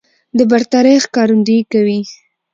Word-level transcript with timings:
د 0.37 0.39
برترۍ 0.51 0.95
ښکارندويي 1.05 1.63
کوي 1.71 1.99